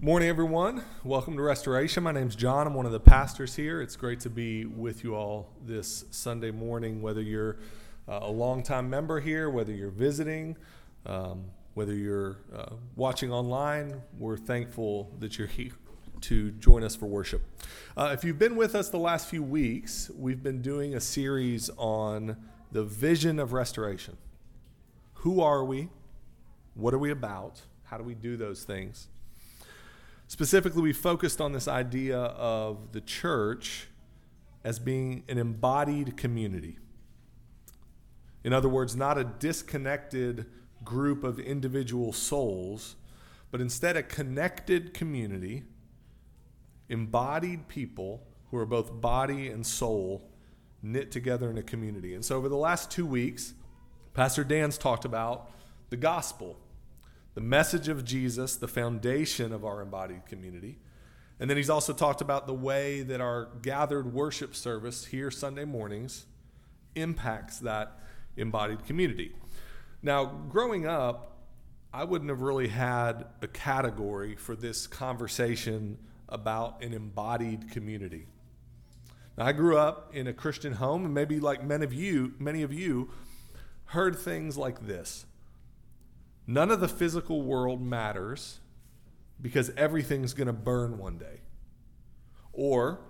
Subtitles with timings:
[0.00, 0.84] Morning, everyone.
[1.04, 2.02] Welcome to Restoration.
[2.02, 2.66] My name's John.
[2.66, 3.80] I'm one of the pastors here.
[3.80, 7.56] It's great to be with you all this Sunday morning, whether you're
[8.06, 10.56] uh, a longtime member here, whether you're visiting,
[11.06, 14.02] um, whether you're uh, watching online.
[14.18, 15.72] We're thankful that you're here
[16.22, 17.42] to join us for worship.
[17.96, 21.70] Uh, if you've been with us the last few weeks, we've been doing a series
[21.78, 22.36] on
[22.70, 24.18] the vision of restoration.
[25.14, 25.88] Who are we?
[26.74, 27.62] What are we about?
[27.84, 29.08] How do we do those things?
[30.28, 33.88] Specifically, we focused on this idea of the church
[34.64, 36.78] as being an embodied community.
[38.42, 40.46] In other words, not a disconnected
[40.84, 42.96] group of individual souls,
[43.50, 45.62] but instead a connected community,
[46.88, 50.28] embodied people who are both body and soul
[50.82, 52.14] knit together in a community.
[52.14, 53.54] And so, over the last two weeks,
[54.14, 55.50] Pastor Dan's talked about
[55.90, 56.58] the gospel
[57.36, 60.78] the message of Jesus, the foundation of our embodied community.
[61.38, 65.66] And then he's also talked about the way that our gathered worship service here Sunday
[65.66, 66.24] mornings
[66.94, 68.00] impacts that
[68.38, 69.36] embodied community.
[70.02, 71.36] Now, growing up,
[71.92, 75.98] I wouldn't have really had a category for this conversation
[76.30, 78.28] about an embodied community.
[79.36, 82.62] Now, I grew up in a Christian home, and maybe like many of you, many
[82.62, 83.10] of you
[83.88, 85.26] heard things like this.
[86.46, 88.60] None of the physical world matters
[89.40, 91.40] because everything's going to burn one day.
[92.52, 93.00] Or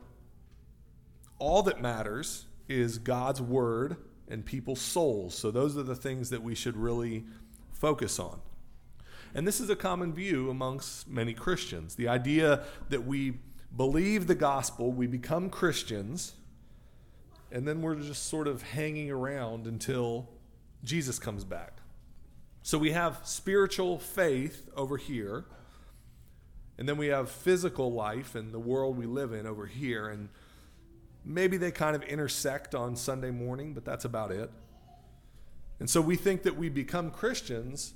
[1.38, 3.96] all that matters is God's word
[4.28, 5.36] and people's souls.
[5.36, 7.24] So those are the things that we should really
[7.72, 8.40] focus on.
[9.34, 11.94] And this is a common view amongst many Christians.
[11.94, 13.34] The idea that we
[13.76, 16.32] believe the gospel, we become Christians,
[17.52, 20.30] and then we're just sort of hanging around until
[20.82, 21.80] Jesus comes back.
[22.66, 25.44] So we have spiritual faith over here,
[26.76, 30.08] and then we have physical life and the world we live in over here.
[30.08, 30.28] And
[31.24, 34.50] maybe they kind of intersect on Sunday morning, but that's about it.
[35.78, 37.94] And so we think that we become Christians,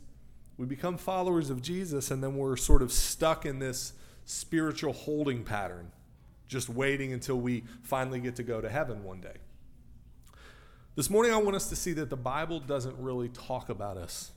[0.56, 3.94] we become followers of Jesus, and then we're sort of stuck in this
[4.24, 5.90] spiritual holding pattern,
[6.46, 9.38] just waiting until we finally get to go to heaven one day.
[10.94, 14.30] This morning, I want us to see that the Bible doesn't really talk about us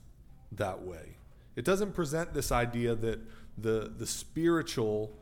[0.56, 1.16] that way.
[1.56, 3.20] It doesn't present this idea that
[3.56, 5.16] the, the spiritual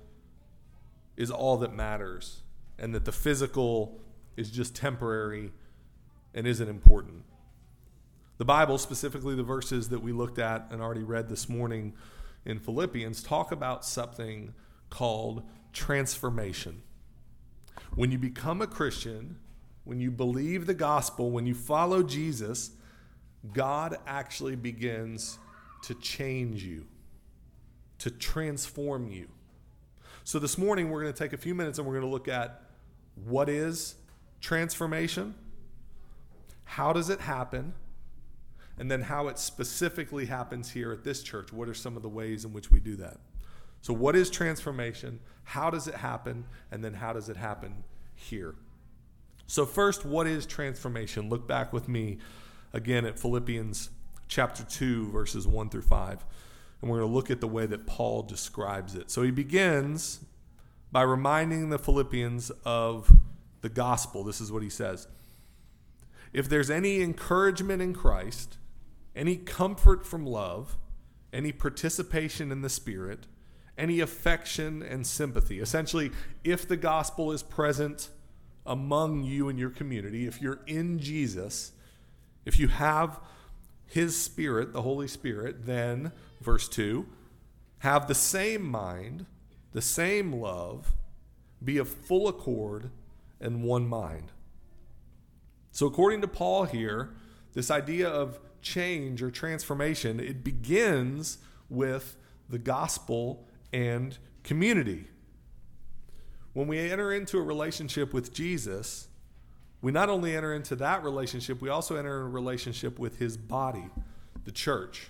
[1.17, 2.41] is all that matters
[2.79, 4.01] and that the physical
[4.37, 5.53] is just temporary
[6.35, 7.25] and isn't important.
[8.39, 11.93] The Bible, specifically the verses that we looked at and already read this morning
[12.45, 14.55] in Philippians, talk about something
[14.91, 15.43] called
[15.73, 16.83] transformation.
[17.95, 19.37] When you become a Christian,
[19.85, 22.71] when you believe the gospel, when you follow Jesus,
[23.53, 25.39] God actually begins
[25.83, 26.87] to change you,
[27.99, 29.29] to transform you.
[30.25, 32.29] So this morning, we're going to take a few minutes and we're going to look
[32.29, 32.63] at
[33.25, 33.97] what is
[34.41, 35.35] transformation,
[36.65, 37.75] how does it happen,
[38.79, 41.53] and then how it specifically happens here at this church.
[41.53, 43.19] What are some of the ways in which we do that?
[43.83, 45.19] So, what is transformation?
[45.45, 46.45] How does it happen?
[46.71, 47.83] And then, how does it happen
[48.15, 48.55] here?
[49.47, 51.29] So, first, what is transformation?
[51.29, 52.19] Look back with me
[52.73, 53.91] again at Philippians
[54.29, 56.25] chapter 2, verses 1 through 5.
[56.81, 59.11] And we're going to look at the way that Paul describes it.
[59.11, 60.21] So he begins
[60.91, 63.15] by reminding the Philippians of
[63.61, 64.25] the gospel.
[64.25, 65.07] This is what he says
[66.33, 68.59] If there's any encouragement in Christ,
[69.15, 70.77] any comfort from love,
[71.33, 73.27] any participation in the Spirit,
[73.79, 75.61] any affection and sympathy.
[75.61, 76.11] Essentially,
[76.45, 78.09] if the gospel is present
[78.67, 81.73] among you and your community, if you're in Jesus,
[82.45, 83.21] if you have
[83.87, 87.07] his spirit, the Holy Spirit, then, verse 2,
[87.81, 89.27] have the same mind,
[89.73, 90.95] the same love,
[91.63, 92.91] be of full accord
[93.41, 94.33] and one mind.
[95.73, 97.11] So, according to Paul here,
[97.55, 101.39] this idea of change or transformation, it begins
[101.69, 102.17] with
[102.49, 105.07] the gospel and community.
[106.53, 109.09] When we enter into a relationship with Jesus,
[109.83, 113.91] we not only enter into that relationship, we also enter a relationship with his body,
[114.45, 115.09] the church,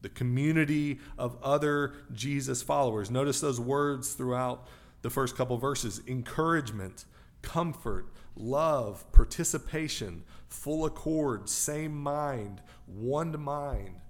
[0.00, 3.10] the community of other Jesus followers.
[3.10, 4.66] Notice those words throughout
[5.02, 7.04] the first couple verses encouragement,
[7.42, 14.00] comfort, love, participation, full accord, same mind, one mind.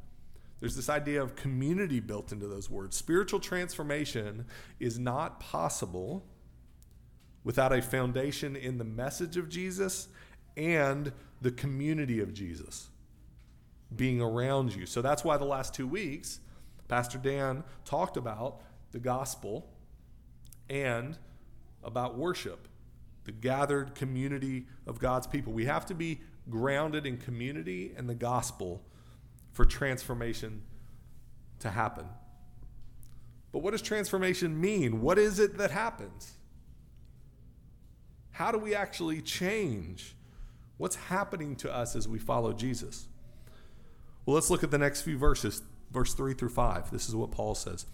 [0.60, 2.96] There's this idea of community built into those words.
[2.96, 4.46] Spiritual transformation
[4.80, 6.24] is not possible
[7.46, 10.08] without a foundation in the message of Jesus
[10.56, 12.88] and the community of Jesus
[13.94, 14.84] being around you.
[14.84, 16.40] So that's why the last two weeks,
[16.88, 19.70] Pastor Dan talked about the gospel
[20.68, 21.16] and
[21.84, 22.66] about worship,
[23.22, 25.52] the gathered community of God's people.
[25.52, 28.82] We have to be grounded in community and the gospel
[29.52, 30.62] for transformation
[31.60, 32.06] to happen.
[33.52, 35.00] But what does transformation mean?
[35.00, 36.32] What is it that happens?
[38.36, 40.14] How do we actually change?
[40.76, 43.08] What's happening to us as we follow Jesus?
[44.26, 46.90] Well, let's look at the next few verses, verse 3 through 5.
[46.90, 47.86] This is what Paul says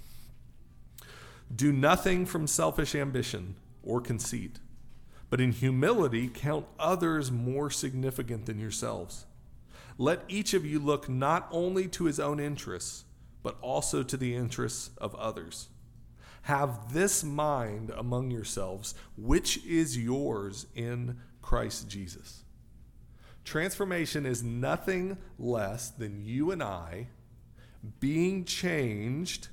[1.55, 3.55] Do nothing from selfish ambition
[3.85, 4.59] or conceit,
[5.31, 9.27] but in humility count others more significant than yourselves.
[9.97, 13.05] Let each of you look not only to his own interests,
[13.45, 15.69] but also to the interests of others.
[16.43, 22.45] Have this mind among yourselves, which is yours in Christ Jesus.
[23.45, 27.09] Transformation is nothing less than you and I
[28.01, 29.49] being changed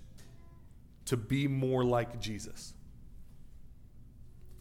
[1.05, 2.73] to be more like Jesus.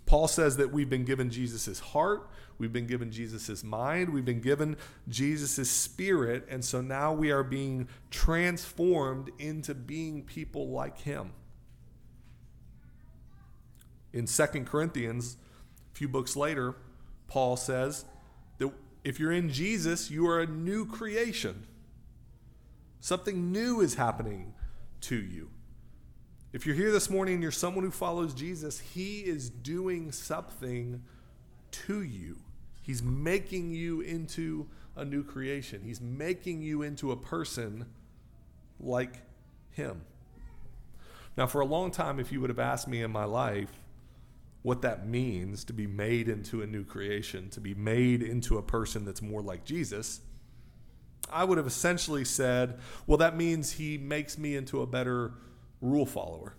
[0.07, 4.41] Paul says that we've been given Jesus' heart, we've been given Jesus' mind, we've been
[4.41, 11.33] given Jesus' spirit, and so now we are being transformed into being people like him.
[14.13, 15.37] In 2 Corinthians,
[15.93, 16.77] a few books later,
[17.27, 18.05] Paul says
[18.59, 18.73] that
[19.05, 21.67] if you're in Jesus, you are a new creation.
[23.01, 24.55] Something new is happening
[25.03, 25.51] to you.
[26.53, 31.03] If you're here this morning and you're someone who follows Jesus, He is doing something
[31.71, 32.39] to you.
[32.83, 34.67] He's making you into
[34.97, 37.87] a new creation, He's making you into a person
[38.81, 39.21] like
[39.73, 40.01] Him.
[41.37, 43.71] Now, for a long time, if you would have asked me in my life
[44.63, 48.63] what that means to be made into a new creation, to be made into a
[48.63, 50.21] person that's more like Jesus,
[51.31, 55.35] I would have essentially said, well, that means He makes me into a better
[55.81, 56.55] rule follower.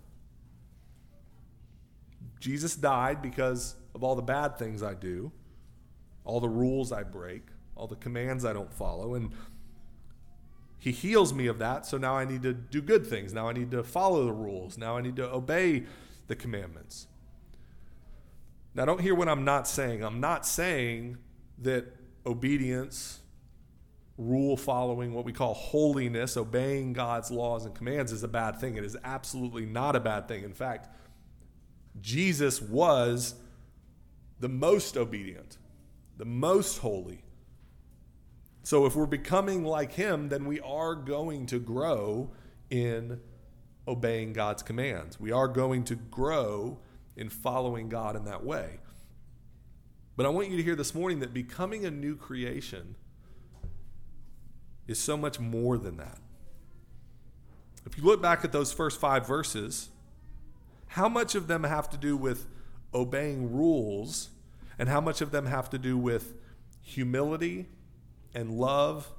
[2.39, 5.31] Jesus died because of all the bad things I do,
[6.23, 7.43] all the rules I break,
[7.75, 9.15] all the commands I don't follow.
[9.15, 9.31] And
[10.77, 11.85] he heals me of that.
[11.85, 13.33] So now I need to do good things.
[13.33, 14.77] Now I need to follow the rules.
[14.77, 15.83] Now I need to obey
[16.27, 17.07] the commandments.
[18.75, 20.03] Now, don't hear what I'm not saying.
[20.03, 21.17] I'm not saying
[21.59, 21.85] that
[22.25, 23.19] obedience
[24.17, 28.75] rule following, what we call holiness, obeying God's laws and commands, is a bad thing.
[28.75, 30.43] It is absolutely not a bad thing.
[30.43, 30.89] In fact,
[32.01, 33.35] Jesus was
[34.39, 35.57] the most obedient,
[36.17, 37.23] the most holy.
[38.63, 42.31] So if we're becoming like him, then we are going to grow
[42.69, 43.19] in
[43.87, 45.19] obeying God's commands.
[45.19, 46.79] We are going to grow
[47.19, 48.79] in following God in that way.
[50.15, 52.95] But I want you to hear this morning that becoming a new creation
[54.87, 56.17] is so much more than that.
[57.85, 59.89] If you look back at those first five verses,
[60.87, 62.47] how much of them have to do with
[62.93, 64.29] obeying rules,
[64.77, 66.33] and how much of them have to do with
[66.81, 67.67] humility
[68.33, 69.11] and love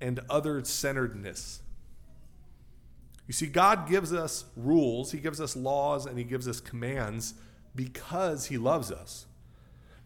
[0.00, 1.62] and other centeredness?
[3.28, 7.34] You see, God gives us rules, He gives us laws, and He gives us commands
[7.76, 9.26] because He loves us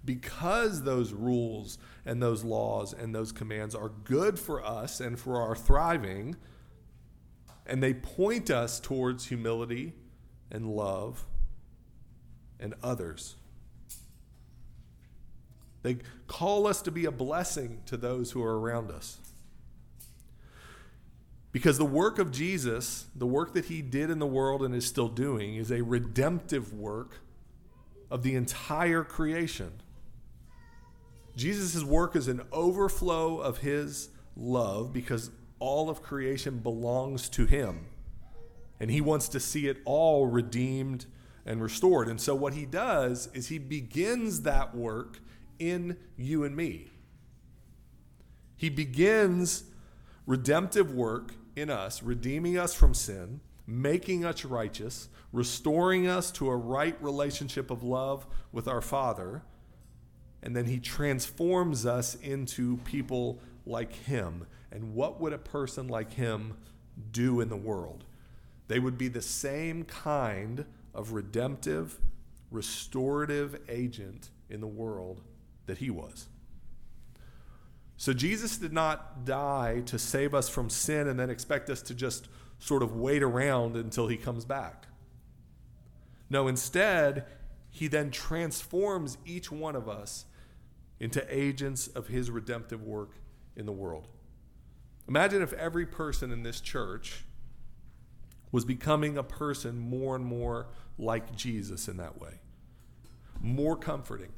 [0.04, 5.40] because those rules and those laws and those commands are good for us and for
[5.40, 6.36] our thriving,
[7.66, 9.92] and they point us towards humility
[10.50, 11.24] and love
[12.58, 13.36] and others.
[15.82, 19.18] They call us to be a blessing to those who are around us.
[21.52, 24.86] Because the work of Jesus, the work that he did in the world and is
[24.86, 27.20] still doing, is a redemptive work
[28.10, 29.72] of the entire creation.
[31.36, 37.86] Jesus' work is an overflow of his love because all of creation belongs to him.
[38.80, 41.06] And he wants to see it all redeemed
[41.46, 42.08] and restored.
[42.08, 45.20] And so, what he does is he begins that work
[45.58, 46.90] in you and me.
[48.56, 49.64] He begins
[50.26, 56.56] redemptive work in us, redeeming us from sin, making us righteous, restoring us to a
[56.56, 59.42] right relationship of love with our Father
[60.42, 64.46] and then he transforms us into people like him.
[64.72, 66.56] And what would a person like him
[67.12, 68.04] do in the world?
[68.66, 72.00] They would be the same kind of redemptive,
[72.50, 75.20] restorative agent in the world
[75.66, 76.28] that he was.
[78.02, 81.94] So Jesus did not die to save us from sin and then expect us to
[81.94, 82.26] just
[82.58, 84.88] sort of wait around until he comes back.
[86.28, 87.26] No, instead,
[87.70, 90.24] he then transforms each one of us
[90.98, 93.12] into agents of his redemptive work
[93.54, 94.08] in the world.
[95.06, 97.22] Imagine if every person in this church
[98.50, 100.66] was becoming a person more and more
[100.98, 102.40] like Jesus in that way.
[103.40, 104.32] More comforting,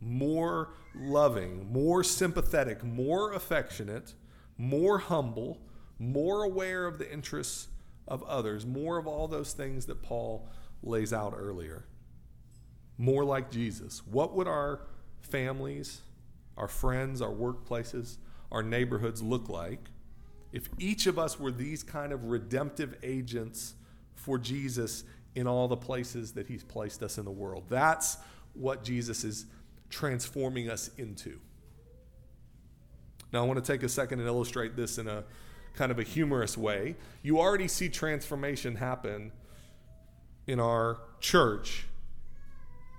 [0.00, 4.14] more loving, more sympathetic, more affectionate,
[4.58, 5.60] more humble,
[5.98, 7.68] more aware of the interests
[8.06, 10.48] of others, more of all those things that Paul
[10.82, 11.84] lays out earlier.
[12.98, 14.02] More like Jesus.
[14.06, 14.82] What would our
[15.20, 16.02] families,
[16.56, 18.18] our friends, our workplaces,
[18.52, 19.90] our neighborhoods look like
[20.52, 23.74] if each of us were these kind of redemptive agents
[24.14, 25.02] for Jesus
[25.34, 27.64] in all the places that he's placed us in the world?
[27.68, 28.18] That's
[28.52, 29.46] what Jesus is
[29.94, 31.38] transforming us into.
[33.32, 35.22] Now, I want to take a second and illustrate this in a
[35.74, 36.96] kind of a humorous way.
[37.22, 39.30] You already see transformation happen
[40.48, 41.86] in our church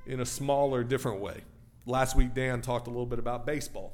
[0.07, 1.41] in a smaller, different way.
[1.85, 3.93] Last week, Dan talked a little bit about baseball.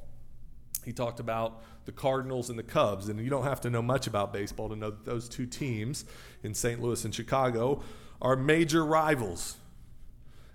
[0.84, 4.06] He talked about the Cardinals and the Cubs, and you don't have to know much
[4.06, 6.04] about baseball to know that those two teams
[6.44, 6.80] in St.
[6.80, 7.82] Louis and Chicago
[8.20, 9.56] are major rivals.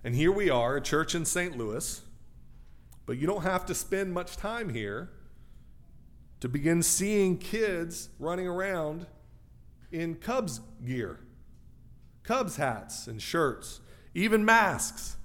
[0.03, 1.57] And here we are, a church in St.
[1.57, 2.01] Louis,
[3.07, 5.09] but you don't have to spend much time here
[6.41, 9.07] to begin seeing kids running around
[9.91, 11.17] in Cubs gear,
[12.23, 13.79] Cubs hats and shirts,
[14.13, 15.15] even masks.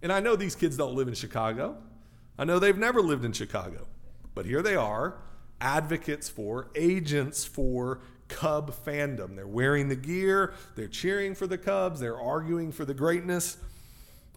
[0.00, 1.76] And I know these kids don't live in Chicago.
[2.38, 3.88] I know they've never lived in Chicago.
[4.34, 5.16] But here they are,
[5.60, 9.34] advocates for, agents for Cub fandom.
[9.34, 13.56] They're wearing the gear, they're cheering for the Cubs, they're arguing for the greatness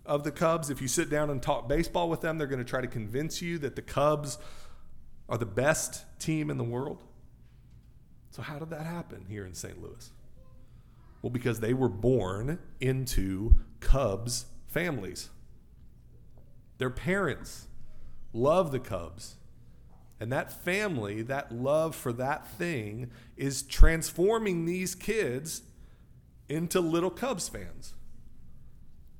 [0.07, 0.69] of the Cubs.
[0.69, 3.41] If you sit down and talk baseball with them, they're going to try to convince
[3.41, 4.37] you that the Cubs
[5.29, 7.03] are the best team in the world.
[8.31, 9.81] So, how did that happen here in St.
[9.81, 10.11] Louis?
[11.21, 15.29] Well, because they were born into Cubs families.
[16.77, 17.67] Their parents
[18.33, 19.35] love the Cubs.
[20.19, 25.61] And that family, that love for that thing, is transforming these kids
[26.49, 27.93] into little Cubs fans,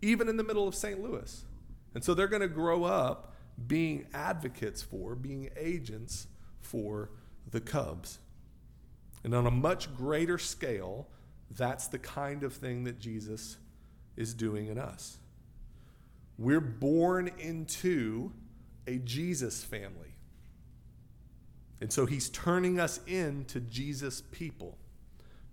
[0.01, 1.01] even in the middle of St.
[1.01, 1.43] Louis.
[1.93, 3.33] And so they're going to grow up
[3.65, 6.27] being advocates for, being agents
[6.61, 7.09] for
[7.49, 8.19] the Cubs.
[9.23, 11.07] And on a much greater scale,
[11.51, 13.57] that's the kind of thing that Jesus
[14.15, 15.17] is doing in us.
[16.37, 18.31] We're born into
[18.85, 20.13] a Jesus family.
[21.81, 24.77] And so he's turning us into Jesus people,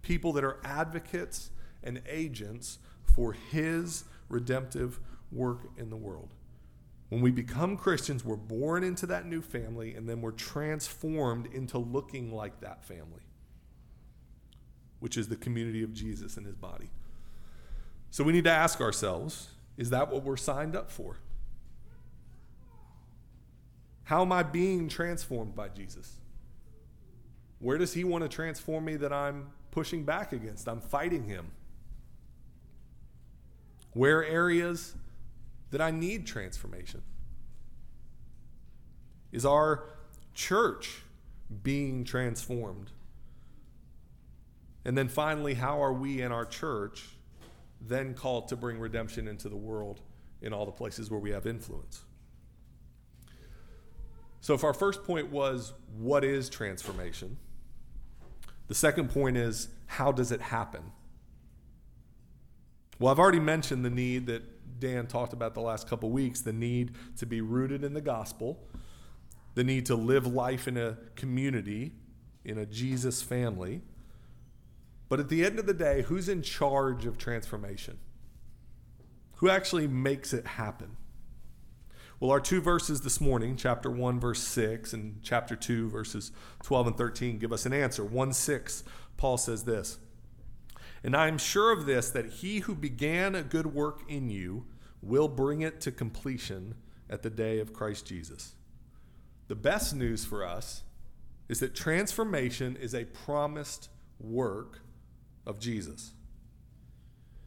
[0.02, 1.50] people that are advocates
[1.82, 5.00] and agents for his redemptive
[5.32, 6.34] work in the world.
[7.08, 11.78] When we become Christians, we're born into that new family and then we're transformed into
[11.78, 13.22] looking like that family,
[15.00, 16.90] which is the community of Jesus and his body.
[18.10, 21.18] So we need to ask ourselves is that what we're signed up for?
[24.04, 26.20] How am I being transformed by Jesus?
[27.58, 30.68] Where does he want to transform me that I'm pushing back against?
[30.68, 31.50] I'm fighting him.
[33.94, 34.94] Where areas
[35.70, 37.02] that I need transformation?
[39.32, 39.84] Is our
[40.34, 41.02] church
[41.62, 42.90] being transformed?
[44.84, 47.08] And then finally, how are we in our church
[47.80, 50.00] then called to bring redemption into the world
[50.42, 52.02] in all the places where we have influence?
[54.40, 57.38] So, if our first point was what is transformation,
[58.68, 60.92] the second point is how does it happen?
[62.98, 64.42] Well, I've already mentioned the need that
[64.80, 68.68] Dan talked about the last couple weeks the need to be rooted in the gospel,
[69.54, 71.92] the need to live life in a community,
[72.44, 73.82] in a Jesus family.
[75.08, 77.98] But at the end of the day, who's in charge of transformation?
[79.36, 80.96] Who actually makes it happen?
[82.20, 86.32] Well, our two verses this morning, chapter 1, verse 6, and chapter 2, verses
[86.62, 88.04] 12 and 13, give us an answer.
[88.04, 88.84] 1 6,
[89.16, 89.98] Paul says this
[91.04, 94.64] and I am sure of this that he who began a good work in you
[95.02, 96.74] will bring it to completion
[97.10, 98.54] at the day of Christ Jesus.
[99.48, 100.82] The best news for us
[101.46, 104.80] is that transformation is a promised work
[105.46, 106.12] of Jesus.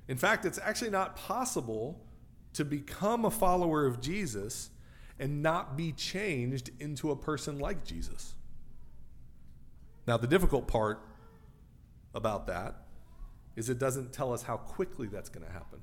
[0.07, 2.05] In fact, it's actually not possible
[2.53, 4.69] to become a follower of Jesus
[5.19, 8.35] and not be changed into a person like Jesus.
[10.05, 11.01] Now, the difficult part
[12.13, 12.86] about that
[13.57, 15.79] is it doesn't tell us how quickly that's going to happen.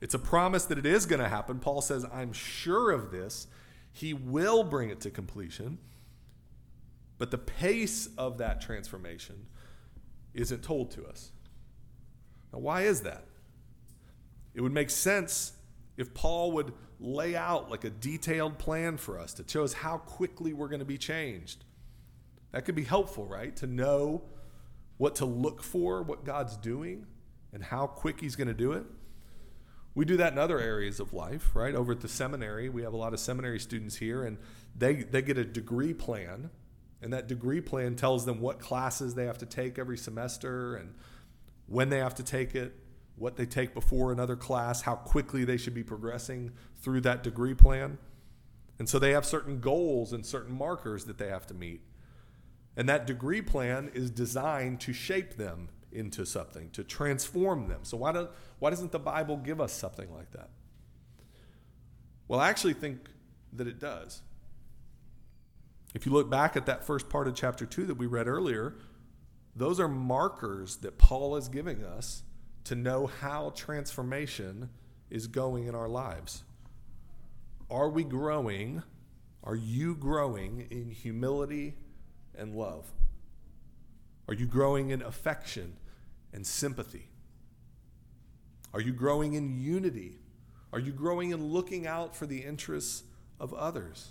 [0.00, 1.58] It's a promise that it is going to happen.
[1.58, 3.48] Paul says, I'm sure of this.
[3.92, 5.78] He will bring it to completion.
[7.18, 9.46] But the pace of that transformation
[10.32, 11.32] isn't told to us.
[12.52, 13.24] Now, why is that?
[14.54, 15.52] It would make sense
[15.96, 19.98] if Paul would lay out like a detailed plan for us to show us how
[19.98, 21.64] quickly we're going to be changed.
[22.52, 23.56] That could be helpful, right?
[23.56, 24.22] To know
[24.98, 27.06] what to look for, what God's doing,
[27.52, 28.84] and how quick He's going to do it.
[29.94, 31.74] We do that in other areas of life, right?
[31.74, 34.36] Over at the seminary, we have a lot of seminary students here, and
[34.76, 36.50] they, they get a degree plan,
[37.00, 40.94] and that degree plan tells them what classes they have to take every semester and
[41.66, 42.74] when they have to take it,
[43.16, 47.54] what they take before another class, how quickly they should be progressing through that degree
[47.54, 47.98] plan.
[48.78, 51.80] And so they have certain goals and certain markers that they have to meet.
[52.76, 57.80] And that degree plan is designed to shape them into something, to transform them.
[57.82, 58.28] So why, do,
[58.58, 60.50] why doesn't the Bible give us something like that?
[62.28, 63.08] Well, I actually think
[63.54, 64.20] that it does.
[65.94, 68.76] If you look back at that first part of chapter 2 that we read earlier,
[69.54, 72.22] those are markers that Paul is giving us
[72.64, 74.68] to know how transformation
[75.08, 76.44] is going in our lives.
[77.70, 78.82] Are we growing?
[79.42, 81.74] Are you growing in humility
[82.38, 82.92] and love?
[84.28, 85.76] Are you growing in affection
[86.32, 87.08] and sympathy?
[88.74, 90.18] Are you growing in unity?
[90.72, 93.04] Are you growing in looking out for the interests
[93.40, 94.10] of others?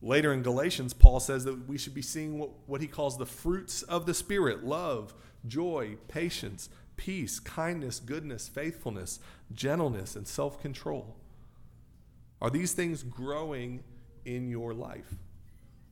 [0.00, 3.26] Later in Galatians, Paul says that we should be seeing what, what he calls the
[3.26, 5.14] fruits of the Spirit love,
[5.46, 9.18] joy, patience, peace, kindness, goodness, faithfulness,
[9.52, 11.16] gentleness, and self control.
[12.40, 13.82] Are these things growing
[14.24, 15.14] in your life?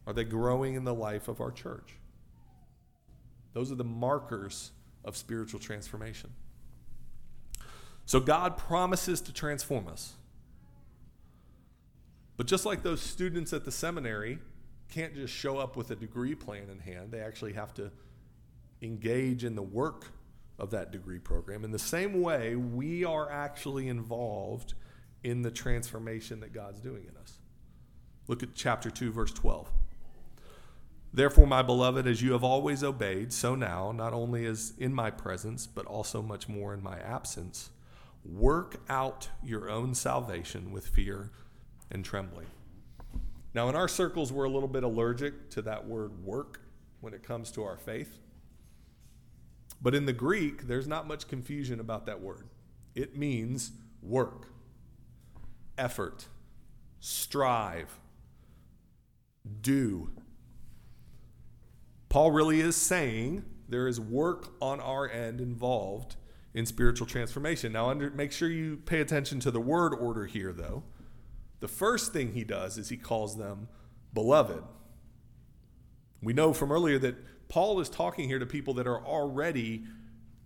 [0.06, 1.96] Are they growing in the life of our church?
[3.52, 4.72] Those are the markers
[5.04, 6.30] of spiritual transformation.
[8.06, 10.14] So God promises to transform us.
[12.36, 14.38] But just like those students at the seminary
[14.90, 17.90] can't just show up with a degree plan in hand, they actually have to
[18.82, 20.06] engage in the work
[20.58, 21.64] of that degree program.
[21.64, 24.74] In the same way, we are actually involved
[25.22, 27.38] in the transformation that God's doing in us.
[28.28, 29.70] Look at chapter 2, verse 12.
[31.14, 35.12] Therefore, my beloved, as you have always obeyed, so now, not only as in my
[35.12, 37.70] presence, but also much more in my absence,
[38.24, 41.30] work out your own salvation with fear
[41.88, 42.48] and trembling.
[43.54, 46.60] Now, in our circles, we're a little bit allergic to that word work
[47.00, 48.18] when it comes to our faith.
[49.80, 52.48] But in the Greek, there's not much confusion about that word.
[52.96, 53.70] It means
[54.02, 54.48] work,
[55.78, 56.26] effort,
[56.98, 58.00] strive,
[59.60, 60.10] do.
[62.14, 66.14] Paul really is saying there is work on our end involved
[66.54, 67.72] in spiritual transformation.
[67.72, 70.84] Now, under, make sure you pay attention to the word order here, though.
[71.58, 73.66] The first thing he does is he calls them
[74.12, 74.62] beloved.
[76.22, 79.82] We know from earlier that Paul is talking here to people that are already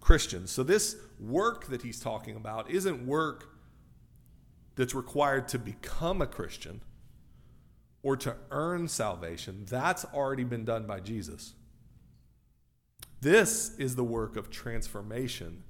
[0.01, 0.51] Christians.
[0.51, 3.45] So, this work that he's talking about isn't work
[4.75, 6.81] that's required to become a Christian
[8.03, 9.67] or to earn salvation.
[9.69, 11.53] That's already been done by Jesus.
[13.21, 15.65] This is the work of transformation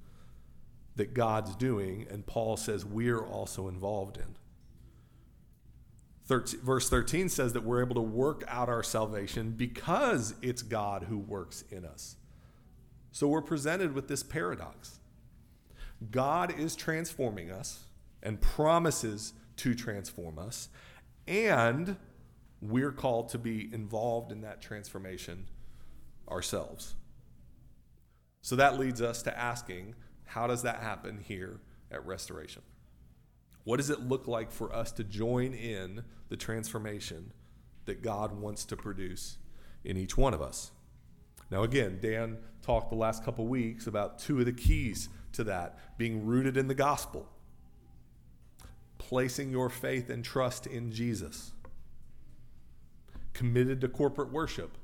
[0.97, 4.37] that God's doing, and Paul says we're also involved in.
[6.27, 11.05] 13, verse 13 says that we're able to work out our salvation because it's God
[11.05, 12.17] who works in us.
[13.13, 15.01] So we're presented with this paradox
[16.11, 17.85] God is transforming us
[18.23, 20.69] and promises to transform us,
[21.27, 21.97] and
[22.61, 25.47] we're called to be involved in that transformation
[26.29, 26.95] ourselves.
[28.42, 32.62] So that leads us to asking how does that happen here at Restoration?
[33.64, 37.33] What does it look like for us to join in the transformation
[37.87, 39.38] that God wants to produce
[39.85, 40.70] in each one of us?
[41.51, 45.79] Now, again, Dan talked the last couple weeks about two of the keys to that
[45.98, 47.29] being rooted in the gospel,
[48.98, 51.53] placing your faith and trust in Jesus,
[53.33, 54.77] committed to corporate worship,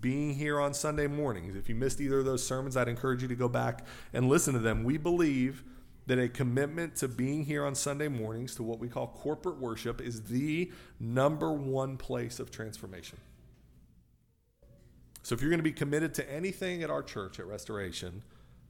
[0.00, 1.56] being here on Sunday mornings.
[1.56, 4.52] If you missed either of those sermons, I'd encourage you to go back and listen
[4.54, 4.84] to them.
[4.84, 5.64] We believe
[6.06, 10.00] that a commitment to being here on Sunday mornings to what we call corporate worship
[10.00, 13.18] is the number one place of transformation.
[15.22, 18.22] So if you're going to be committed to anything at our church at Restoration,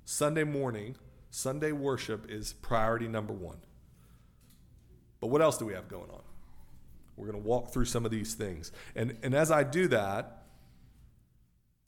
[0.04, 0.96] Sunday morning,
[1.30, 3.58] Sunday worship is priority number one.
[5.20, 6.22] But what else do we have going on?
[7.16, 8.72] We're going to walk through some of these things.
[8.96, 10.37] And, and as I do that,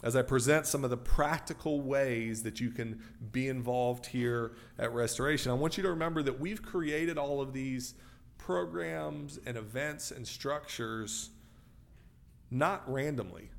[0.03, 4.93] as I present some of the practical ways that you can be involved here at
[4.95, 7.95] Restoration, I want you to remember that we've created all of these
[8.39, 11.31] programs and events and structures
[12.51, 13.51] not randomly.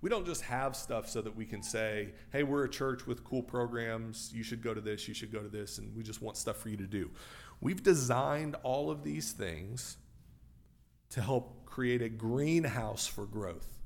[0.00, 3.22] We don't just have stuff so that we can say, hey, we're a church with
[3.22, 4.32] cool programs.
[4.34, 6.56] You should go to this, you should go to this, and we just want stuff
[6.56, 7.10] for you to do.
[7.60, 9.98] We've designed all of these things
[11.10, 13.81] to help create a greenhouse for growth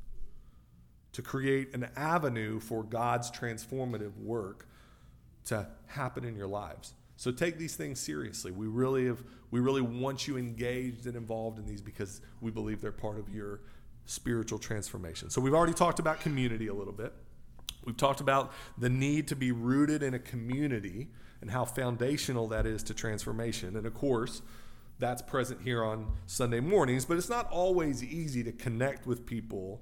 [1.17, 4.69] to create an avenue for God's transformative work
[5.47, 6.93] to happen in your lives.
[7.17, 8.51] So take these things seriously.
[8.51, 12.83] We really have we really want you engaged and involved in these because we believe
[12.83, 13.63] they're part of your
[14.05, 15.31] spiritual transformation.
[15.31, 17.15] So we've already talked about community a little bit.
[17.87, 21.09] We've talked about the need to be rooted in a community
[21.41, 23.75] and how foundational that is to transformation.
[23.75, 24.43] And of course,
[24.99, 29.81] that's present here on Sunday mornings, but it's not always easy to connect with people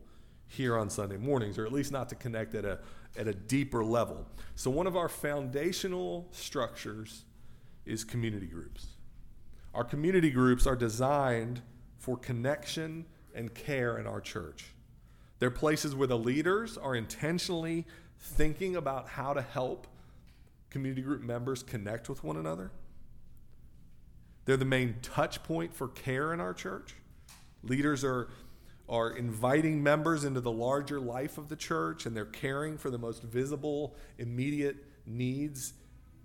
[0.55, 2.79] here on Sunday mornings, or at least not to connect at a,
[3.17, 4.27] at a deeper level.
[4.55, 7.25] So, one of our foundational structures
[7.85, 8.87] is community groups.
[9.75, 11.61] Our community groups are designed
[11.99, 14.67] for connection and care in our church.
[15.39, 17.87] They're places where the leaders are intentionally
[18.19, 19.87] thinking about how to help
[20.71, 22.71] community group members connect with one another.
[24.45, 26.95] They're the main touch point for care in our church.
[27.63, 28.29] Leaders are
[28.89, 32.99] are inviting members into the larger life of the church and they're caring for the
[32.99, 35.73] most visible, immediate needs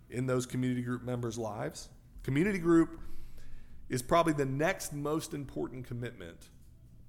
[0.10, 1.90] in those community group members' lives.
[2.24, 3.00] Community group
[3.88, 6.50] is probably the next most important commitment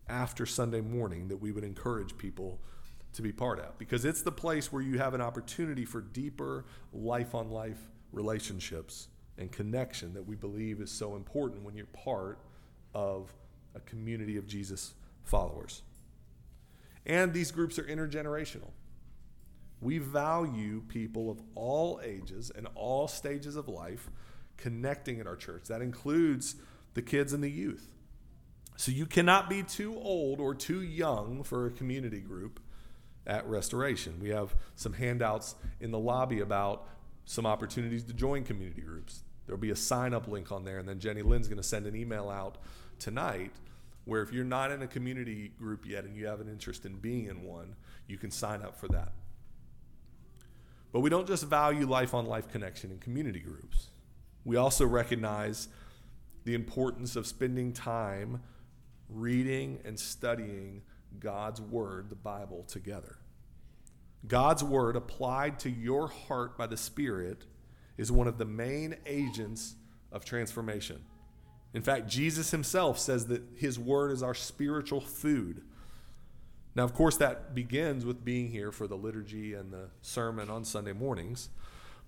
[0.08, 2.60] after Sunday morning that we would encourage people
[3.12, 6.64] to be part of because it's the place where you have an opportunity for deeper
[6.92, 7.78] life on life
[8.12, 9.08] relationships
[9.38, 12.38] and connection that we believe is so important when you're part
[12.94, 13.32] of
[13.74, 15.82] a community of Jesus followers.
[17.06, 18.70] And these groups are intergenerational.
[19.80, 24.10] We value people of all ages and all stages of life
[24.56, 25.64] connecting in our church.
[25.68, 26.56] That includes
[26.94, 27.88] the kids and the youth.
[28.76, 32.60] So you cannot be too old or too young for a community group
[33.26, 34.18] at Restoration.
[34.20, 36.86] We have some handouts in the lobby about
[37.24, 39.22] some opportunities to join community groups.
[39.46, 41.86] There'll be a sign up link on there, and then Jenny Lynn's going to send
[41.86, 42.58] an email out
[42.98, 43.52] tonight
[44.10, 46.96] where if you're not in a community group yet and you have an interest in
[46.96, 47.76] being in one,
[48.08, 49.12] you can sign up for that.
[50.92, 53.90] But we don't just value life on life connection in community groups.
[54.44, 55.68] We also recognize
[56.42, 58.42] the importance of spending time
[59.08, 60.82] reading and studying
[61.20, 63.16] God's Word, the Bible, together.
[64.26, 67.44] God's Word applied to your heart by the Spirit
[67.96, 69.76] is one of the main agents
[70.10, 71.00] of transformation.
[71.72, 75.62] In fact, Jesus himself says that his word is our spiritual food.
[76.74, 80.64] Now, of course, that begins with being here for the liturgy and the sermon on
[80.64, 81.48] Sunday mornings.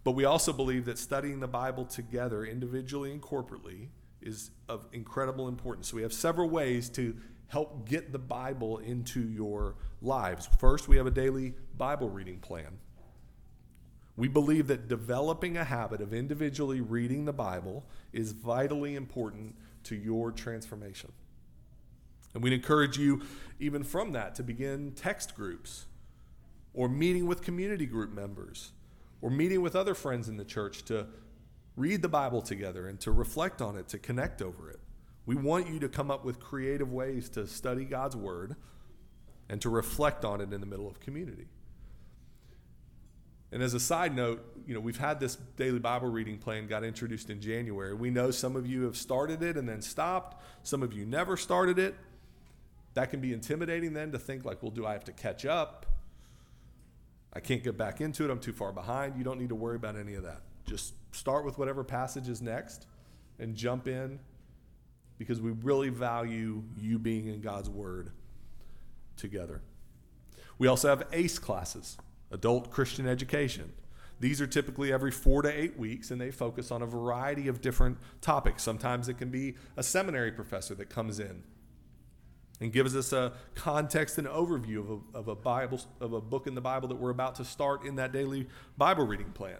[0.04, 3.88] But we also believe that studying the Bible together, individually and corporately,
[4.20, 5.88] is of incredible importance.
[5.88, 7.16] So we have several ways to
[7.48, 10.48] help get the Bible into your lives.
[10.58, 12.78] First, we have a daily Bible reading plan.
[14.16, 19.96] We believe that developing a habit of individually reading the Bible is vitally important to
[19.96, 21.12] your transformation.
[22.34, 23.22] And we'd encourage you,
[23.58, 25.86] even from that, to begin text groups
[26.74, 28.72] or meeting with community group members
[29.20, 31.06] or meeting with other friends in the church to
[31.76, 34.80] read the Bible together and to reflect on it, to connect over it.
[35.24, 38.56] We want you to come up with creative ways to study God's Word
[39.48, 41.46] and to reflect on it in the middle of community.
[43.52, 46.84] And as a side note, you know, we've had this daily Bible reading plan got
[46.84, 47.92] introduced in January.
[47.92, 50.42] We know some of you have started it and then stopped.
[50.62, 51.94] Some of you never started it.
[52.94, 55.86] That can be intimidating then to think like, well, do I have to catch up?
[57.34, 58.30] I can't get back into it.
[58.30, 59.16] I'm too far behind.
[59.16, 60.42] You don't need to worry about any of that.
[60.66, 62.86] Just start with whatever passage is next
[63.38, 64.18] and jump in
[65.18, 68.12] because we really value you being in God's word
[69.16, 69.62] together.
[70.58, 71.98] We also have ACE classes
[72.32, 73.72] adult Christian education.
[74.20, 77.60] These are typically every four to eight weeks, and they focus on a variety of
[77.60, 78.62] different topics.
[78.62, 81.42] Sometimes it can be a seminary professor that comes in
[82.60, 86.46] and gives us a context and overview of a, of a Bible of a book
[86.46, 88.46] in the Bible that we're about to start in that daily
[88.78, 89.58] Bible reading plan.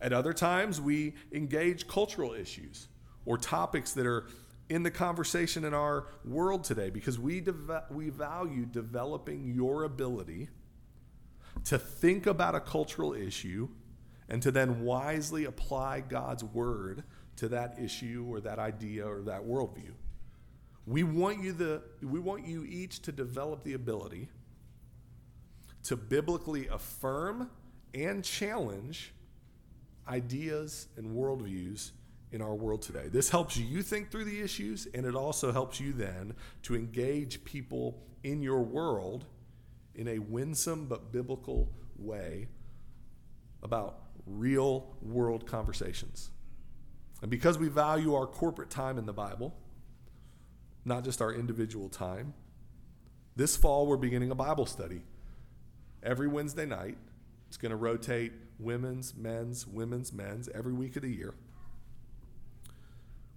[0.00, 2.88] At other times, we engage cultural issues
[3.26, 4.26] or topics that are
[4.70, 10.48] in the conversation in our world today because we, deve- we value developing your ability
[11.64, 13.68] to think about a cultural issue
[14.28, 17.02] and to then wisely apply God's word
[17.36, 19.92] to that issue or that idea or that worldview.
[20.86, 24.28] We want you the we want you each to develop the ability
[25.84, 27.50] to biblically affirm
[27.94, 29.12] and challenge
[30.08, 31.92] ideas and worldviews
[32.32, 33.08] in our world today.
[33.08, 37.44] This helps you think through the issues, and it also helps you then to engage
[37.44, 39.26] people in your world
[39.94, 42.48] in a winsome but biblical way
[43.62, 46.30] about real world conversations.
[47.22, 49.54] And because we value our corporate time in the Bible,
[50.84, 52.32] not just our individual time,
[53.36, 55.02] this fall we're beginning a Bible study
[56.02, 56.96] every Wednesday night.
[57.48, 61.34] It's going to rotate women's, men's, women's, men's every week of the year.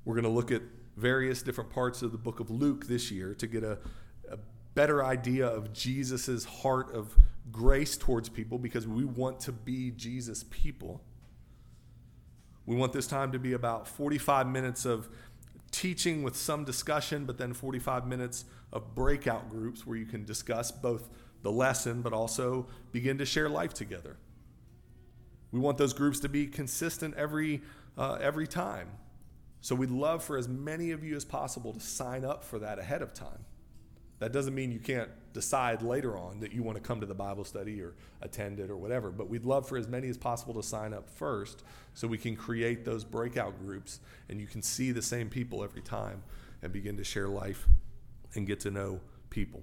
[0.05, 0.61] We're going to look at
[0.95, 3.79] various different parts of the book of Luke this year to get a,
[4.75, 7.15] better idea of Jesus' heart of
[7.51, 11.01] grace towards people because we want to be Jesus people.
[12.65, 15.09] We want this time to be about 45 minutes of
[15.71, 20.71] teaching with some discussion, but then 45 minutes of breakout groups where you can discuss
[20.71, 21.09] both
[21.41, 24.17] the lesson but also begin to share life together.
[25.51, 27.61] We want those groups to be consistent every,
[27.97, 28.89] uh, every time.
[29.61, 32.79] So we'd love for as many of you as possible to sign up for that
[32.79, 33.45] ahead of time.
[34.23, 37.13] That doesn't mean you can't decide later on that you want to come to the
[37.13, 40.53] Bible study or attend it or whatever, but we'd love for as many as possible
[40.53, 41.61] to sign up first
[41.93, 45.81] so we can create those breakout groups and you can see the same people every
[45.81, 46.23] time
[46.61, 47.67] and begin to share life
[48.33, 49.61] and get to know people.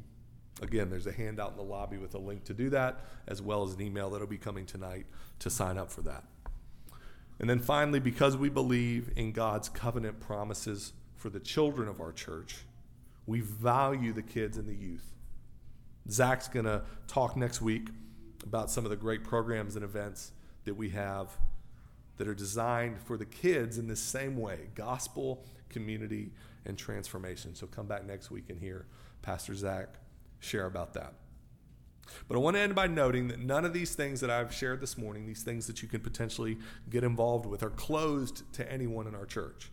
[0.60, 3.62] Again, there's a handout in the lobby with a link to do that, as well
[3.62, 5.06] as an email that'll be coming tonight
[5.38, 6.24] to sign up for that.
[7.38, 12.12] And then finally, because we believe in God's covenant promises for the children of our
[12.12, 12.58] church,
[13.26, 15.14] we value the kids and the youth.
[16.10, 17.88] Zach's going to talk next week
[18.42, 20.32] about some of the great programs and events
[20.64, 21.36] that we have
[22.16, 26.32] that are designed for the kids in this same way gospel, community,
[26.66, 27.54] and transformation.
[27.54, 28.86] So come back next week and hear
[29.22, 29.88] Pastor Zach
[30.38, 31.14] share about that.
[32.28, 34.80] But I want to end by noting that none of these things that I've shared
[34.80, 39.06] this morning, these things that you can potentially get involved with, are closed to anyone
[39.06, 39.70] in our church.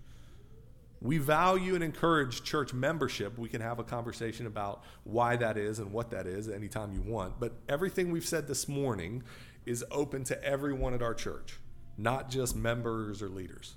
[1.02, 3.38] We value and encourage church membership.
[3.38, 7.02] We can have a conversation about why that is and what that is anytime you
[7.02, 7.40] want.
[7.40, 9.24] But everything we've said this morning
[9.66, 11.60] is open to everyone at our church,
[11.98, 13.76] not just members or leaders.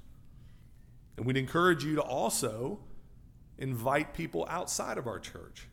[1.16, 2.80] And we'd encourage you to also
[3.58, 5.68] invite people outside of our church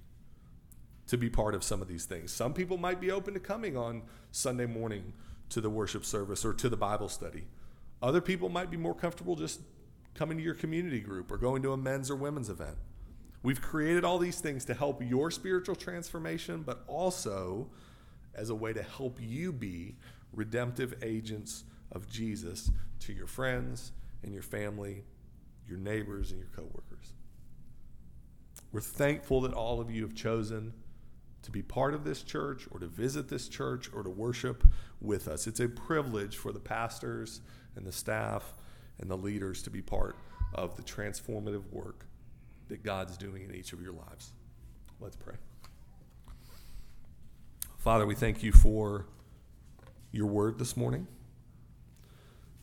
[1.07, 2.33] to be part of some of these things.
[2.33, 5.13] Some people might be open to coming on Sunday morning
[5.49, 7.45] to the worship service or to the Bible study.
[8.01, 9.61] Other people might be more comfortable just
[10.17, 12.77] coming to your community group or going to a men's or women's event.
[13.43, 17.69] We've created all these things to help your spiritual transformation, but also
[18.35, 19.95] as a way to help you be
[20.33, 23.91] redemptive agents of Jesus to your friends
[24.23, 25.03] and your family,
[25.67, 27.13] your neighbors and your coworkers.
[28.71, 30.73] We're thankful that all of you have chosen
[31.43, 34.63] to be part of this church or to visit this church or to worship
[34.99, 35.47] with us.
[35.47, 37.41] It's a privilege for the pastors
[37.75, 38.53] and the staff
[38.99, 40.15] and the leaders to be part
[40.53, 42.05] of the transformative work
[42.67, 44.33] that God's doing in each of your lives.
[44.99, 45.35] Let's pray.
[47.77, 49.05] Father, we thank you for
[50.11, 51.07] your word this morning.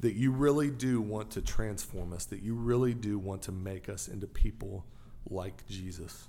[0.00, 3.88] That you really do want to transform us, that you really do want to make
[3.88, 4.84] us into people
[5.30, 6.28] like Jesus.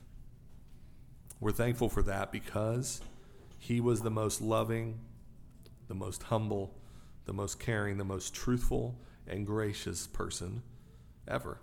[1.41, 3.01] We're thankful for that because
[3.57, 4.99] he was the most loving,
[5.87, 6.73] the most humble,
[7.25, 8.95] the most caring, the most truthful,
[9.27, 10.61] and gracious person
[11.27, 11.59] ever.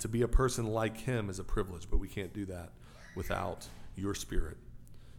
[0.00, 2.70] To be a person like him is a privilege, but we can't do that
[3.14, 4.56] without your spirit.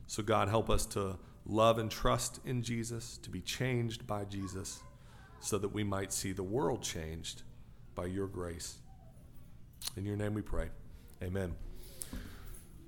[0.05, 4.79] So, God, help us to love and trust in Jesus, to be changed by Jesus,
[5.39, 7.43] so that we might see the world changed
[7.95, 8.77] by your grace.
[9.95, 10.69] In your name we pray.
[11.23, 11.66] Amen.